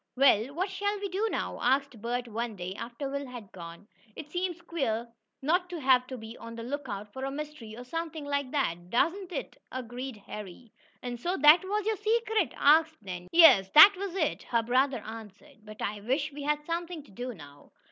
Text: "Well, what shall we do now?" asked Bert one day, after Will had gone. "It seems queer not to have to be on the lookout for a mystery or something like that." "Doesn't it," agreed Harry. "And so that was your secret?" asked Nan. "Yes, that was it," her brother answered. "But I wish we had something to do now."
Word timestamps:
"Well, 0.15 0.55
what 0.55 0.71
shall 0.71 0.99
we 0.99 1.09
do 1.09 1.27
now?" 1.29 1.59
asked 1.61 2.01
Bert 2.01 2.27
one 2.27 2.55
day, 2.55 2.73
after 2.73 3.07
Will 3.07 3.27
had 3.27 3.51
gone. 3.51 3.87
"It 4.15 4.31
seems 4.31 4.59
queer 4.59 5.07
not 5.43 5.69
to 5.69 5.79
have 5.79 6.07
to 6.07 6.17
be 6.17 6.35
on 6.39 6.55
the 6.55 6.63
lookout 6.63 7.13
for 7.13 7.23
a 7.23 7.29
mystery 7.29 7.77
or 7.77 7.83
something 7.83 8.25
like 8.25 8.49
that." 8.49 8.89
"Doesn't 8.89 9.31
it," 9.31 9.57
agreed 9.71 10.17
Harry. 10.25 10.71
"And 11.03 11.19
so 11.19 11.37
that 11.37 11.63
was 11.63 11.85
your 11.85 11.97
secret?" 11.97 12.51
asked 12.57 12.99
Nan. 13.03 13.27
"Yes, 13.31 13.69
that 13.75 13.93
was 13.95 14.15
it," 14.15 14.41
her 14.41 14.63
brother 14.63 15.03
answered. 15.05 15.57
"But 15.63 15.83
I 15.83 16.01
wish 16.01 16.33
we 16.33 16.41
had 16.41 16.65
something 16.65 17.03
to 17.03 17.11
do 17.11 17.35
now." 17.35 17.69